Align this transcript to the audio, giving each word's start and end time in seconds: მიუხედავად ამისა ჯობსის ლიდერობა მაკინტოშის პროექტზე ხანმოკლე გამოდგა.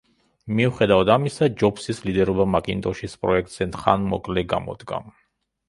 მიუხედავად 0.59 1.11
ამისა 1.15 1.49
ჯობსის 1.63 2.01
ლიდერობა 2.09 2.47
მაკინტოშის 2.55 3.15
პროექტზე 3.27 3.71
ხანმოკლე 3.85 4.49
გამოდგა. 4.59 5.03